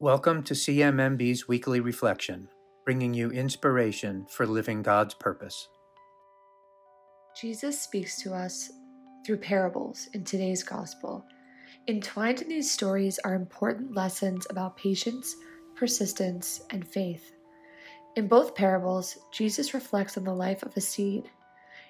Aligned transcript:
Welcome 0.00 0.44
to 0.44 0.54
CMMB's 0.54 1.48
weekly 1.48 1.80
reflection, 1.80 2.46
bringing 2.84 3.14
you 3.14 3.32
inspiration 3.32 4.26
for 4.30 4.46
living 4.46 4.80
God's 4.80 5.12
purpose. 5.12 5.66
Jesus 7.34 7.82
speaks 7.82 8.22
to 8.22 8.32
us 8.32 8.70
through 9.26 9.38
parables 9.38 10.08
in 10.14 10.22
today's 10.22 10.62
gospel. 10.62 11.24
Entwined 11.88 12.42
in 12.42 12.48
these 12.48 12.70
stories 12.70 13.18
are 13.24 13.34
important 13.34 13.92
lessons 13.92 14.46
about 14.50 14.76
patience, 14.76 15.34
persistence, 15.74 16.62
and 16.70 16.86
faith. 16.86 17.32
In 18.14 18.28
both 18.28 18.54
parables, 18.54 19.18
Jesus 19.32 19.74
reflects 19.74 20.16
on 20.16 20.22
the 20.22 20.32
life 20.32 20.62
of 20.62 20.76
a 20.76 20.80
seed. 20.80 21.28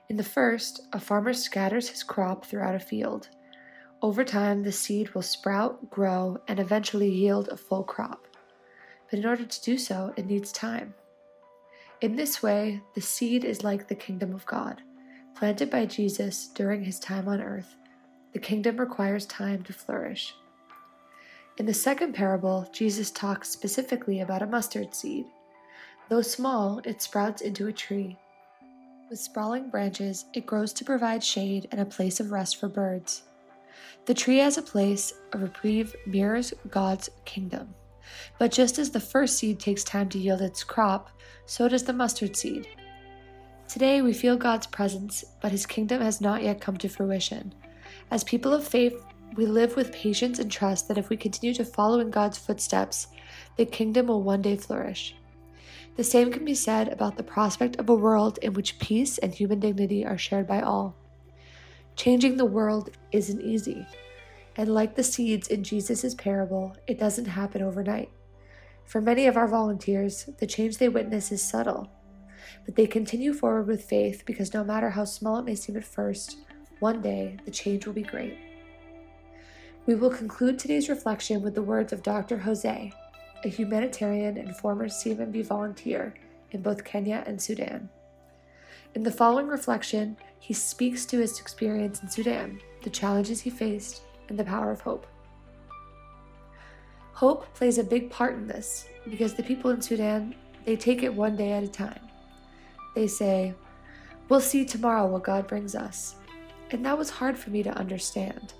In 0.09 0.16
the 0.16 0.25
first, 0.25 0.80
a 0.95 0.98
farmer 0.98 1.34
scatters 1.34 1.90
his 1.90 2.02
crop 2.04 2.46
throughout 2.46 2.75
a 2.75 2.80
field. 2.80 3.29
Over 4.00 4.22
time, 4.22 4.62
the 4.62 4.70
seed 4.70 5.10
will 5.10 5.22
sprout, 5.22 5.90
grow, 5.90 6.38
and 6.46 6.60
eventually 6.60 7.10
yield 7.10 7.48
a 7.48 7.56
full 7.56 7.82
crop. 7.82 8.26
But 9.10 9.18
in 9.18 9.26
order 9.26 9.45
to 9.45 9.62
do 9.62 9.77
so, 9.77 10.12
it 10.16 10.27
needs 10.27 10.52
time. 10.52 10.95
In 12.00 12.14
this 12.14 12.40
way, 12.40 12.80
the 12.95 13.00
seed 13.00 13.45
is 13.45 13.64
like 13.64 13.88
the 13.88 13.96
kingdom 13.96 14.32
of 14.34 14.46
God. 14.46 14.82
Planted 15.34 15.68
by 15.68 15.87
Jesus 15.87 16.46
during 16.48 16.84
his 16.84 17.00
time 17.00 17.26
on 17.26 17.40
earth, 17.40 17.74
the 18.32 18.38
kingdom 18.38 18.76
requires 18.76 19.26
time 19.26 19.64
to 19.64 19.73
flourish. 19.73 20.34
In 21.56 21.66
the 21.66 21.74
second 21.74 22.12
parable, 22.15 22.68
Jesus 22.73 23.10
talks 23.10 23.48
specifically 23.48 24.20
about 24.20 24.42
a 24.42 24.46
mustard 24.46 24.95
seed. 24.95 25.26
Though 26.09 26.23
small, 26.23 26.80
it 26.84 27.02
sprouts 27.02 27.42
into 27.42 27.66
a 27.66 27.73
tree. 27.73 28.16
With 29.10 29.18
sprawling 29.18 29.70
branches, 29.70 30.26
it 30.34 30.46
grows 30.46 30.73
to 30.74 30.84
provide 30.84 31.24
shade 31.24 31.66
and 31.73 31.80
a 31.80 31.84
place 31.84 32.20
of 32.20 32.30
rest 32.30 32.60
for 32.60 32.68
birds. 32.68 33.24
The 34.06 34.14
tree 34.14 34.41
as 34.41 34.59
a 34.59 34.62
place 34.62 35.12
of 35.32 35.42
reprieve 35.42 35.95
mirrors 36.06 36.55
God's 36.70 37.10
kingdom. 37.24 37.74
But 38.38 38.52
just 38.52 38.78
as 38.78 38.91
the 38.91 39.01
first 39.01 39.37
seed 39.38 39.60
takes 39.60 39.84
time 39.84 40.09
to 40.10 40.18
yield 40.18 40.41
its 40.41 40.64
crop, 40.64 41.10
so 41.46 41.68
does 41.68 41.84
the 41.84 41.93
mustard 41.93 42.37
seed. 42.37 42.66
Today 43.68 44.01
we 44.01 44.15
feel 44.15 44.37
God's 44.37 44.66
presence, 44.66 45.24
but 45.43 45.52
his 45.52 45.66
kingdom 45.66 46.01
has 46.01 46.21
not 46.21 46.43
yet 46.43 46.60
come 46.60 46.79
to 46.79 46.88
fruition. 46.88 47.52
As 48.10 48.24
people 48.24 48.54
of 48.54 48.66
faith, 48.66 49.04
we 49.37 49.45
live 49.45 49.76
with 49.76 49.93
patience 49.93 50.38
and 50.38 50.51
trust 50.51 50.88
that 50.88 50.96
if 50.96 51.10
we 51.10 51.16
continue 51.16 51.54
to 51.54 51.65
follow 51.65 52.01
in 52.01 52.10
God's 52.10 52.38
footsteps, 52.38 53.09
the 53.56 53.66
kingdom 53.66 54.06
will 54.06 54.23
one 54.23 54.40
day 54.40 54.56
flourish. 54.56 55.15
The 55.96 56.04
same 56.04 56.32
can 56.32 56.45
be 56.45 56.54
said 56.54 56.88
about 56.88 57.16
the 57.16 57.23
prospect 57.23 57.76
of 57.76 57.88
a 57.88 57.95
world 57.95 58.38
in 58.40 58.54
which 58.54 58.79
peace 58.79 59.18
and 59.18 59.34
human 59.34 59.60
dignity 59.60 60.06
are 60.06 60.16
shared 60.16 60.46
by 60.46 60.62
all. 60.62 60.96
Changing 61.99 62.37
the 62.37 62.45
world 62.45 62.91
isn't 63.10 63.43
easy. 63.43 63.85
And 64.54 64.72
like 64.72 64.94
the 64.94 65.03
seeds 65.03 65.49
in 65.49 65.65
Jesus' 65.65 66.15
parable, 66.15 66.77
it 66.87 66.97
doesn't 66.97 67.25
happen 67.25 67.60
overnight. 67.60 68.09
For 68.84 69.00
many 69.00 69.27
of 69.27 69.37
our 69.37 69.49
volunteers, 69.49 70.31
the 70.38 70.47
change 70.47 70.78
they 70.78 70.88
witness 70.88 71.32
is 71.32 71.43
subtle, 71.43 71.91
but 72.65 72.77
they 72.77 72.87
continue 72.87 73.32
forward 73.32 73.66
with 73.66 73.82
faith 73.82 74.22
because 74.27 74.55
no 74.55 74.62
matter 74.62 74.91
how 74.91 75.05
small 75.05 75.41
it 75.41 75.44
may 75.44 75.56
seem 75.56 75.77
at 75.77 75.82
first, 75.82 76.37
one 76.78 77.03
day 77.03 77.37
the 77.44 77.50
change 77.50 77.84
will 77.84 77.94
be 77.94 78.03
great. 78.03 78.38
We 79.87 79.97
will 79.97 80.10
conclude 80.10 80.56
today's 80.56 80.88
reflection 80.88 81.43
with 81.43 81.56
the 81.56 81.62
words 81.62 81.93
of 81.93 82.05
Dr. 82.05 82.38
Jose, 82.38 82.93
a 83.44 83.49
humanitarian 83.49 84.38
and 84.38 84.56
former 84.56 84.87
CMMB 84.87 85.47
volunteer 85.47 86.15
in 86.53 86.62
both 86.62 86.84
Kenya 86.84 87.25
and 87.27 87.43
Sudan. 87.43 87.88
In 88.94 89.03
the 89.03 89.10
following 89.10 89.49
reflection, 89.49 90.16
he 90.41 90.54
speaks 90.54 91.04
to 91.06 91.19
his 91.19 91.41
experience 91.41 92.03
in 92.03 92.08
Sudan, 92.08 92.60
the 92.82 92.91
challenges 92.91 93.41
he 93.41 93.50
faced, 93.50 94.03
and 94.28 94.38
the 94.38 94.44
power 94.44 94.70
of 94.70 94.81
hope. 94.81 95.06
Hope 97.12 97.53
plays 97.54 97.78
a 97.78 97.84
big 97.84 98.10
part 98.10 98.34
in 98.34 98.47
this 98.47 98.86
because 99.09 99.34
the 99.34 99.42
people 99.42 99.70
in 99.70 99.81
Sudan, 99.81 100.34
they 100.64 100.76
take 100.76 101.03
it 101.03 101.12
one 101.12 101.36
day 101.36 101.53
at 101.53 101.64
a 101.64 101.69
time. 101.69 102.00
They 102.94 103.06
say, 103.06 103.54
We'll 104.28 104.41
see 104.41 104.64
tomorrow 104.64 105.06
what 105.06 105.25
God 105.25 105.47
brings 105.47 105.75
us. 105.75 106.16
And 106.71 106.84
that 106.84 106.98
was 106.98 107.09
hard 107.09 107.38
for 107.38 107.50
me 107.50 107.62
to 107.62 107.77
understand. 107.77 108.53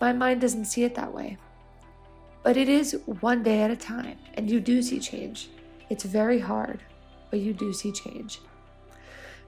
My 0.00 0.12
mind 0.12 0.40
doesn't 0.40 0.64
see 0.64 0.84
it 0.84 0.94
that 0.96 1.14
way. 1.14 1.38
But 2.42 2.56
it 2.56 2.68
is 2.68 3.00
one 3.20 3.42
day 3.42 3.62
at 3.62 3.70
a 3.70 3.76
time, 3.76 4.18
and 4.34 4.50
you 4.50 4.60
do 4.60 4.82
see 4.82 4.98
change. 4.98 5.50
It's 5.90 6.04
very 6.04 6.38
hard, 6.38 6.82
but 7.30 7.40
you 7.40 7.52
do 7.52 7.72
see 7.72 7.92
change. 7.92 8.40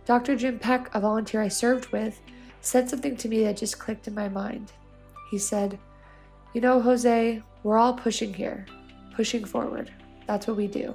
Dr. 0.07 0.37
Jim 0.37 0.59
Peck, 0.59 0.95
a 0.95 1.01
volunteer 1.01 1.41
I 1.41 1.49
served 1.49 1.87
with, 1.93 2.21
said 2.61 2.89
something 2.89 3.17
to 3.17 3.29
me 3.29 3.45
that 3.45 3.57
just 3.57 3.79
clicked 3.79 4.09
in 4.09 4.15
my 4.15 4.29
mind. 4.29 4.73
He 5.31 5.39
said, 5.39 5.79
You 6.55 6.61
know, 6.61 6.81
Jose, 6.81 7.43
we're 7.63 7.79
all 7.79 7.95
pushing 7.95 8.35
here, 8.35 8.67
pushing 9.15 9.45
forward. 9.45 9.93
That's 10.27 10.47
what 10.47 10.57
we 10.57 10.67
do. 10.67 10.95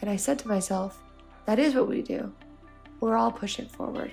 And 0.00 0.10
I 0.10 0.16
said 0.16 0.38
to 0.40 0.48
myself, 0.48 1.02
That 1.46 1.58
is 1.58 1.74
what 1.74 1.88
we 1.88 2.02
do. 2.02 2.32
We're 3.00 3.16
all 3.16 3.32
pushing 3.32 3.66
forward. 3.66 4.12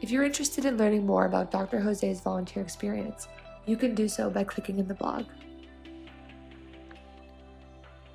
If 0.00 0.10
you're 0.10 0.24
interested 0.24 0.64
in 0.64 0.78
learning 0.78 1.04
more 1.04 1.26
about 1.26 1.50
Dr. 1.50 1.78
Jose's 1.78 2.20
volunteer 2.20 2.62
experience, 2.62 3.28
you 3.66 3.76
can 3.76 3.94
do 3.94 4.08
so 4.08 4.30
by 4.30 4.44
clicking 4.44 4.78
in 4.78 4.88
the 4.88 4.94
blog. 4.94 5.26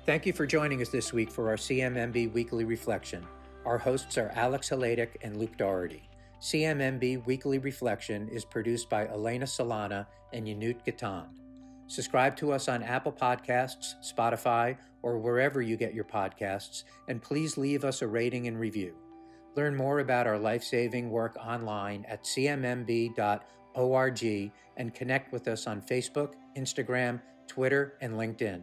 Thank 0.04 0.26
you 0.26 0.32
for 0.32 0.46
joining 0.46 0.82
us 0.82 0.88
this 0.88 1.12
week 1.12 1.30
for 1.30 1.48
our 1.48 1.56
CMMB 1.56 2.32
Weekly 2.32 2.64
Reflection. 2.64 3.24
Our 3.66 3.78
hosts 3.78 4.16
are 4.16 4.30
Alex 4.36 4.70
Haladic 4.70 5.16
and 5.22 5.38
Luke 5.38 5.56
Doherty. 5.56 6.08
CMMB 6.40 7.26
Weekly 7.26 7.58
Reflection 7.58 8.28
is 8.28 8.44
produced 8.44 8.88
by 8.88 9.08
Elena 9.08 9.44
Solana 9.44 10.06
and 10.32 10.46
Yanut 10.46 10.86
Gatan. 10.86 11.26
Subscribe 11.88 12.36
to 12.36 12.52
us 12.52 12.68
on 12.68 12.84
Apple 12.84 13.10
Podcasts, 13.10 13.94
Spotify, 14.04 14.76
or 15.02 15.18
wherever 15.18 15.60
you 15.60 15.76
get 15.76 15.94
your 15.94 16.04
podcasts, 16.04 16.84
and 17.08 17.20
please 17.20 17.58
leave 17.58 17.84
us 17.84 18.02
a 18.02 18.06
rating 18.06 18.46
and 18.46 18.60
review. 18.60 18.94
Learn 19.56 19.74
more 19.74 19.98
about 19.98 20.28
our 20.28 20.38
life 20.38 20.62
saving 20.62 21.10
work 21.10 21.36
online 21.36 22.04
at 22.08 22.22
cmmb.org 22.22 23.32
and 24.76 24.94
connect 24.94 25.32
with 25.32 25.48
us 25.48 25.66
on 25.66 25.82
Facebook, 25.82 26.34
Instagram, 26.56 27.20
Twitter, 27.48 27.94
and 28.00 28.14
LinkedIn. 28.14 28.62